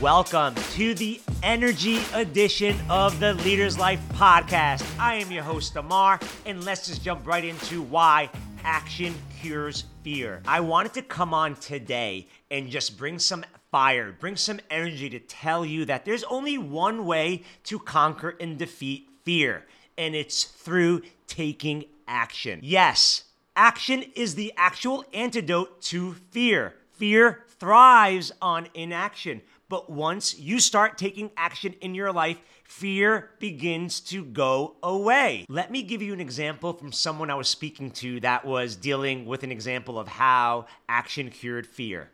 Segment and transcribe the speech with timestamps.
[0.00, 4.84] welcome to the energy edition of the Leaders Life podcast.
[4.98, 8.28] I am your host, Ammar, and let's just jump right into why
[8.62, 10.42] action cures fear.
[10.46, 15.18] I wanted to come on today and just bring some fire, bring some energy to
[15.18, 19.64] tell you that there's only one way to conquer and defeat fear,
[19.96, 22.60] and it's through taking action.
[22.62, 23.24] Yes,
[23.56, 26.74] action is the actual antidote to fear.
[26.92, 29.40] Fear thrives on inaction.
[29.68, 35.44] But once you start taking action in your life, fear begins to go away.
[35.48, 39.26] Let me give you an example from someone I was speaking to that was dealing
[39.26, 42.10] with an example of how action cured fear.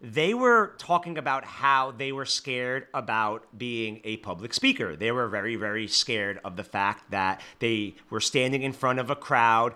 [0.00, 4.94] They were talking about how they were scared about being a public speaker.
[4.96, 9.10] They were very, very scared of the fact that they were standing in front of
[9.10, 9.74] a crowd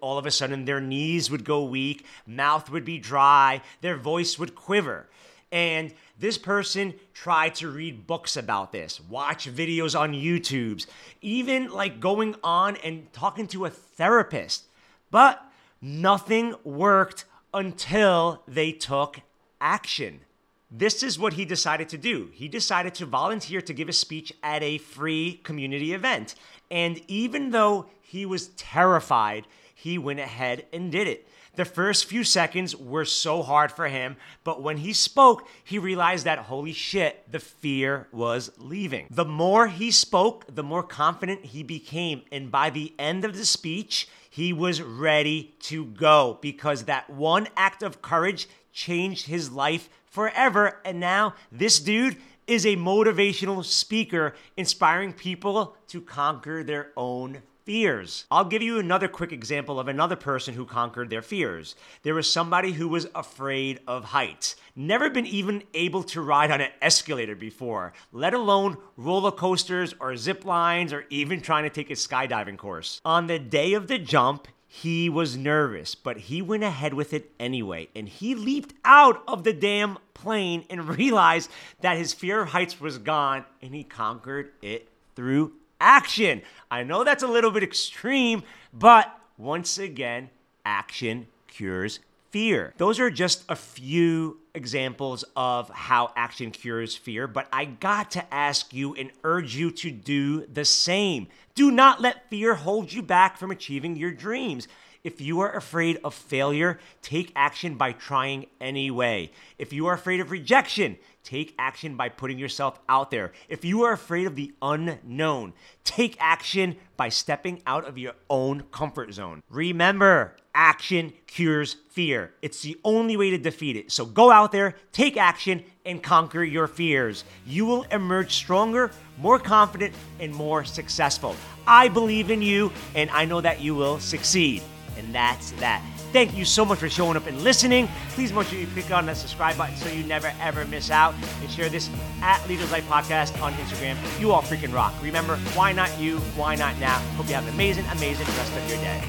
[0.00, 4.38] all of a sudden their knees would go weak, mouth would be dry, their voice
[4.38, 5.06] would quiver.
[5.52, 10.86] And this person tried to read books about this, watch videos on YouTube's,
[11.20, 14.64] even like going on and talking to a therapist.
[15.10, 15.44] But
[15.82, 19.20] nothing worked until they took
[19.60, 20.22] action.
[20.70, 22.30] This is what he decided to do.
[22.32, 26.34] He decided to volunteer to give a speech at a free community event.
[26.70, 29.46] And even though he was terrified,
[29.82, 31.26] he went ahead and did it.
[31.56, 36.24] The first few seconds were so hard for him, but when he spoke, he realized
[36.24, 39.08] that holy shit, the fear was leaving.
[39.10, 42.22] The more he spoke, the more confident he became.
[42.30, 47.48] And by the end of the speech, he was ready to go because that one
[47.56, 50.78] act of courage changed his life forever.
[50.84, 58.26] And now this dude is a motivational speaker inspiring people to conquer their own fears.
[58.30, 61.74] I'll give you another quick example of another person who conquered their fears.
[62.02, 66.60] There was somebody who was afraid of heights, never been even able to ride on
[66.60, 71.90] an escalator before, let alone roller coasters or zip lines or even trying to take
[71.90, 73.00] a skydiving course.
[73.04, 77.30] On the day of the jump, he was nervous, but he went ahead with it
[77.38, 77.90] anyway.
[77.94, 81.50] And he leaped out of the damn plane and realized
[81.82, 86.40] that his fear of heights was gone and he conquered it through action.
[86.70, 90.30] I know that's a little bit extreme, but once again,
[90.64, 92.00] action cures
[92.30, 92.72] fear.
[92.78, 98.34] Those are just a few examples of how action cures fear, but I got to
[98.34, 101.28] ask you and urge you to do the same.
[101.54, 104.68] Do not let fear hold you back from achieving your dreams.
[105.04, 109.32] If you are afraid of failure, take action by trying anyway.
[109.58, 113.32] If you are afraid of rejection, take action by putting yourself out there.
[113.48, 118.62] If you are afraid of the unknown, take action by stepping out of your own
[118.70, 119.42] comfort zone.
[119.50, 122.32] Remember, action cures fear.
[122.40, 123.90] It's the only way to defeat it.
[123.90, 127.24] So go out there, take action, and conquer your fears.
[127.44, 131.34] You will emerge stronger, more confident, and more successful.
[131.66, 134.62] I believe in you, and I know that you will succeed.
[134.98, 135.82] And that's that.
[136.12, 137.88] Thank you so much for showing up and listening.
[138.10, 141.14] Please make sure you click on that subscribe button so you never ever miss out.
[141.40, 141.88] And share this
[142.20, 143.96] at Leaders Life Podcast on Instagram.
[144.20, 144.94] You all freaking rock.
[145.02, 146.18] Remember, why not you?
[146.36, 146.98] Why not now?
[147.16, 149.02] Hope you have an amazing, amazing rest of your day.